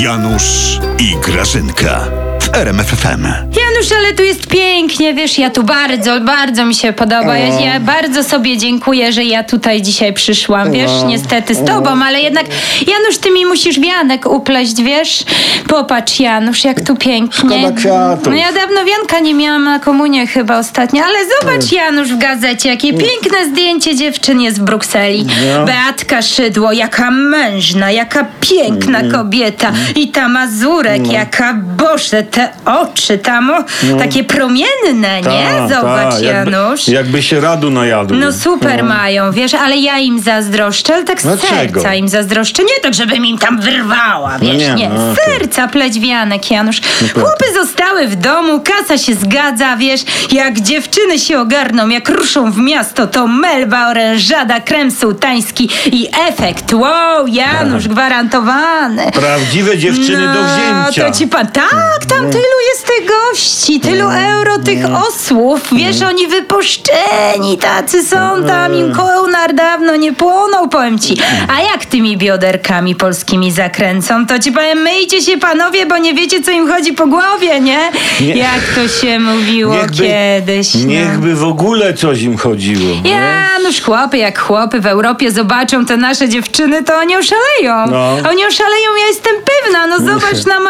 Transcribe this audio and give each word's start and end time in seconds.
Janusz 0.00 0.80
i 0.98 1.16
Grażynka 1.20 2.04
w 2.40 2.54
RMFFM. 2.56 3.24
Janusz, 3.26 3.92
ale 3.98 4.12
tu 4.16 4.22
jest 4.22 4.46
pięknie, 4.46 5.14
wiesz, 5.14 5.38
ja 5.38 5.50
tu 5.50 5.62
bardzo, 5.62 6.20
bardzo 6.20 6.64
mi 6.64 6.74
się 6.74 6.92
podoba. 6.92 7.38
Ja, 7.38 7.60
ja 7.60 7.80
bardzo 7.80 8.24
sobie 8.24 8.56
dziękuję, 8.58 9.12
że 9.12 9.24
ja 9.24 9.44
tutaj 9.44 9.82
dzisiaj 9.82 10.12
przyszłam, 10.12 10.72
wiesz, 10.72 10.90
niestety 11.06 11.54
z 11.54 11.64
tobą, 11.64 11.90
ale 12.04 12.20
jednak, 12.20 12.46
Janusz, 12.86 13.18
ty 13.18 13.30
mi 13.30 13.46
musisz 13.46 13.80
wianek 13.80 14.26
upleść, 14.26 14.82
wiesz? 14.82 15.24
Popatrz, 15.68 16.20
Janusz, 16.20 16.64
jak 16.64 16.80
tu 16.80 16.96
pięknie. 16.96 17.50
Szkoda 17.60 17.72
kwiatów. 17.76 18.26
No 18.26 18.34
ja 18.34 18.52
dawno 18.52 18.84
wianka 18.84 19.20
nie 19.20 19.34
miałam 19.34 19.64
na 19.64 19.78
komunię 19.78 20.26
chyba 20.26 20.58
ostatnio, 20.58 21.04
ale 21.04 21.18
zobacz, 21.40 21.72
Janusz, 21.72 22.08
w 22.12 22.18
gazecie, 22.18 22.68
jakie 22.68 22.92
piękne 22.92 23.46
zdjęcie 23.52 23.96
dziewczyn 23.96 24.40
jest 24.40 24.60
w 24.60 24.64
Brukseli. 24.64 25.26
No. 25.58 25.64
Beatka 25.64 26.22
Szydło, 26.22 26.72
jaka 26.72 27.10
mężna, 27.10 27.90
jaka 27.90 28.26
piękna 28.40 28.98
Mm. 28.98 29.12
kobieta. 29.12 29.72
I 29.96 30.08
ta 30.08 30.28
Mazurek, 30.28 31.02
No. 31.06 31.12
jaka, 31.12 31.54
Boże, 31.54 32.22
te 32.30 32.48
oczy 32.64 33.18
tam, 33.18 33.50
o, 33.50 33.64
takie 33.98 34.24
promienne, 34.24 35.20
nie? 35.22 35.48
Ta, 35.58 35.68
Zobacz, 35.68 36.14
ta, 36.14 36.20
jakby, 36.20 36.50
Janusz. 36.52 36.88
Jakby 36.88 37.22
się 37.22 37.40
radu 37.40 37.70
najadł. 37.70 38.14
No 38.14 38.32
super 38.32 38.84
mają, 38.84 39.32
wiesz, 39.32 39.54
ale 39.54 39.76
ja 39.76 39.98
im 39.98 40.20
zazdroszczę, 40.20 40.94
ale 40.94 41.04
tak 41.04 41.20
z 41.20 41.22
Dlaczego? 41.22 41.48
serca 41.80 41.94
im 41.94 42.08
zazdroszczę. 42.08 42.62
Nie 42.64 42.80
tak, 42.82 42.94
żebym 42.94 43.26
im 43.26 43.38
tam 43.38 43.60
wyrwała, 43.60 44.32
No 44.32 44.38
wiesz, 44.52 44.56
nie, 44.58 44.74
nie. 44.74 44.88
no 44.88 45.12
okej. 45.12 45.24
serca 45.24 45.68
plećwianek, 45.68 46.50
Janusz. 46.50 46.80
Chłopy 47.14 47.44
zostały 47.54 48.08
w 48.08 48.16
domu, 48.16 48.60
kasa 48.60 48.98
się 48.98 49.14
zgadza, 49.14 49.76
wiesz, 49.76 50.00
jak 50.32 50.60
dziewczyny 50.60 51.18
się 51.18 51.40
ogarną, 51.40 51.88
jak 51.88 52.08
ruszą 52.08 52.52
w 52.52 52.58
miasto, 52.58 53.06
to 53.06 53.26
melba, 53.26 53.88
orężada, 53.90 54.60
krem 54.60 54.90
sułtański 54.90 55.70
i 55.86 56.08
efekt. 56.28 56.72
Wow, 56.72 57.26
Janusz, 57.26 57.88
gwarantowany. 57.88 59.10
Prawdziwe 59.12 59.78
dziewczyny 59.78 60.26
do 60.26 60.42
wzięcia. 60.44 61.02
No, 61.04 61.10
To 61.12 61.18
ci 61.18 61.26
pan, 61.28 61.46
tak, 61.46 62.06
tam 62.20 62.30
tylu 62.30 62.44
jest 62.72 62.86
tych 62.86 63.06
gości, 63.08 63.80
tylu 63.80 64.08
euro 64.10 64.58
tych 64.58 64.84
osłów. 65.08 65.60
Wiesz, 65.72 66.02
oni 66.02 66.26
wypuszczeni 66.26 67.58
tacy 67.58 68.02
są 68.04 68.44
tam, 68.46 68.74
im 68.74 68.92
kołnar 68.94 69.54
dawno 69.54 69.96
nie 69.96 70.12
płonął, 70.12 70.68
powiem 70.68 70.98
ci. 70.98 71.16
A 71.56 71.62
jak 71.62 71.86
tymi 71.86 72.16
bioderkami 72.16 72.94
polskimi 72.94 73.52
zakręcą, 73.52 74.26
to 74.26 74.38
ci 74.38 74.52
powiem, 74.52 74.78
myjcie 74.78 75.22
się 75.22 75.38
panowie, 75.38 75.86
bo 75.86 75.98
nie 75.98 76.14
wiecie, 76.14 76.42
co 76.42 76.50
im 76.50 76.68
chodzi 76.68 76.92
po 76.92 77.06
głowie, 77.06 77.60
nie? 77.60 77.90
Nie. 78.20 78.36
Jak 78.36 78.60
to 78.74 78.88
się 78.88 79.18
mówiło 79.18 79.74
kiedyś. 79.98 80.74
no. 80.74 80.86
Niechby 80.86 81.34
w 81.34 81.44
ogóle 81.44 81.94
coś 81.94 82.22
im 82.22 82.36
chodziło. 82.36 82.96
nie? 83.04 83.10
Janusz, 83.10 83.80
chłopy 83.80 84.18
jak 84.18 84.38
chłopy 84.38 84.80
w 84.80 84.86
Europie 84.86 85.30
zobaczą 85.30 85.86
te 85.86 85.96
nasze 85.96 86.28
dziewczyny, 86.28 86.82
to 86.84 86.94
oni 86.96 87.16
oszaleją. 87.16 87.86
No. 87.90 88.30
Oni 88.30 88.46
oszaleją, 88.46 88.88
ja 89.00 89.06
jestem 89.06 89.34
pewna. 89.62 89.86
No 89.86 89.98
zobacz 89.98 90.46
na 90.46 90.60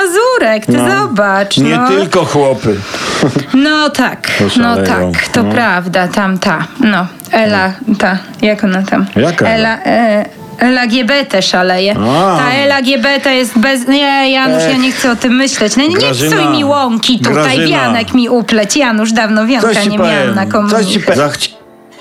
Ty 0.67 0.73
zobacz. 0.99 1.57
Nie 1.59 1.77
no. 1.77 1.89
tylko 1.89 2.25
chłopy. 2.25 2.77
No 3.55 3.91
tak, 3.91 4.29
no 4.57 4.77
tak, 4.77 5.29
to 5.33 5.43
No. 5.43 5.53
prawda, 5.53 6.09
tam 6.09 6.39
ta, 6.39 6.67
no, 6.81 7.07
Ela, 7.33 7.73
ta, 7.99 8.19
jak 8.43 8.65
ona 8.65 8.83
tam? 8.83 9.07
Jaka 9.17 9.47
Ela? 9.49 9.79
E, 9.85 10.25
LGBT 10.61 11.43
szaleje. 11.43 11.95
A. 11.99 12.39
Ta 12.39 12.53
LGBT 12.55 13.35
jest 13.35 13.59
bez... 13.59 13.89
Nie, 13.89 14.31
Janusz, 14.31 14.63
ja 14.71 14.77
nie 14.77 14.93
chcę 14.93 15.11
o 15.13 15.17
tym 15.17 15.33
myśleć. 15.37 15.77
No, 15.77 15.83
nie 15.87 15.97
Grażyna. 15.97 16.37
psuj 16.37 16.49
mi 16.57 16.65
łąki 16.65 17.19
tutaj, 17.19 17.35
Grażyna. 17.35 17.67
wianek 17.69 18.15
mi 18.15 18.29
upleć. 18.29 18.77
Janusz, 18.77 19.13
dawno 19.13 19.47
wianka 19.47 19.85
nie 19.85 19.99
miałam 19.99 20.35
na 20.35 20.47
powiem. 20.47 20.71
Coś 20.71 20.87
ci 20.87 21.01
komunię. 21.03 21.60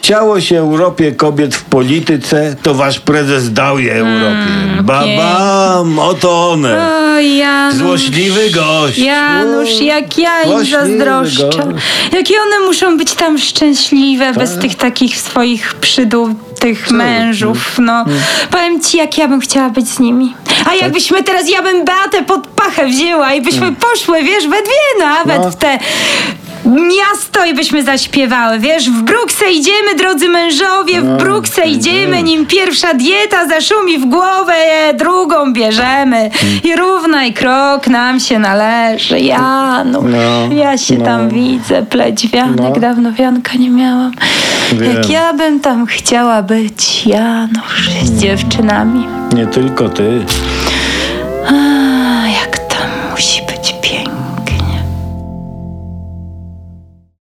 Zachciało 0.09 0.41
się 0.41 0.59
Europie 0.59 1.11
kobiet 1.11 1.55
w 1.55 1.63
polityce, 1.63 2.55
to 2.63 2.73
wasz 2.73 2.99
prezes 2.99 3.53
dał 3.53 3.79
je 3.79 3.93
Europie. 3.93 4.47
Mm, 4.73 4.85
Babam, 4.85 5.99
oto 5.99 6.49
one. 6.51 6.91
O, 7.15 7.19
Janusz. 7.19 7.75
Złośliwy 7.79 8.49
gość. 8.49 8.97
Janusz, 8.97 9.81
jak 9.81 10.17
ja 10.17 10.43
im 10.43 10.65
zazdroszczę. 10.65 11.63
Jakie 12.11 12.33
one 12.41 12.67
muszą 12.67 12.97
być 12.97 13.13
tam 13.13 13.37
szczęśliwe 13.37 14.33
bez 14.33 14.51
Tak. 14.51 14.61
tych 14.61 14.75
takich 14.75 15.17
swoich 15.17 15.73
przydół, 15.73 16.29
tych 16.59 16.91
mężów. 16.91 17.79
No, 17.79 17.93
Mm. 18.07 18.19
powiem 18.51 18.81
ci, 18.81 18.97
jak 18.97 19.17
ja 19.17 19.27
bym 19.27 19.39
chciała 19.39 19.69
być 19.69 19.89
z 19.89 19.99
nimi. 19.99 20.33
A 20.61 20.69
Tak. 20.69 20.81
jakbyśmy 20.81 21.23
teraz, 21.23 21.49
ja 21.49 21.61
bym 21.61 21.85
Beatę 21.85 22.23
pod 22.23 22.47
pachę 22.47 22.87
wzięła 22.87 23.33
i 23.33 23.41
byśmy 23.41 23.71
poszły, 23.75 24.23
wiesz, 24.23 24.43
we 24.47 24.61
dwie 24.61 24.99
nawet 25.05 25.35
Mm. 25.35 25.41
No. 25.41 25.51
w 25.51 25.55
te 25.55 25.79
miasto 26.69 27.45
i 27.45 27.53
byśmy 27.53 27.83
zaśpiewały, 27.83 28.59
wiesz, 28.59 28.89
w 28.89 29.01
Bruksę 29.01 29.51
idziemy, 29.51 29.95
drodzy 29.97 30.29
mężowie, 30.29 31.01
No, 31.01 31.15
w 31.15 31.17
Bruksę 31.17 31.65
idziemy, 31.67 32.23
nim 32.23 32.45
pierwsza 32.45 32.93
dieta 32.93 33.47
zaszumi 33.47 33.97
w 33.97 34.05
głowę, 34.05 34.53
drugą 34.97 35.53
bierzemy 35.53 36.17
Mm. 36.17 36.31
i 36.63 36.75
równaj 36.75 37.33
krok 37.33 37.87
nam 37.87 38.19
się 38.19 38.39
należy. 38.39 39.19
Janusz, 39.19 40.03
No, 40.11 40.55
ja 40.55 40.77
się 40.77 40.97
no. 40.97 41.05
tam 41.05 41.29
widzę, 41.29 41.83
pleć 41.83 42.27
wianek, 42.27 42.59
No. 42.75 42.79
dawno 42.81 43.11
wianka 43.13 43.53
nie 43.57 43.69
miałam. 43.69 44.11
Wiem. 44.73 44.93
Jak 44.95 45.09
ja 45.09 45.33
bym 45.33 45.59
tam 45.59 45.85
chciała 45.85 46.41
być, 46.41 47.05
Janusz, 47.07 47.89
z 48.03 48.21
dziewczynami. 48.21 49.07
Nie 49.35 49.47
tylko 49.47 49.89
ty. 49.89 50.25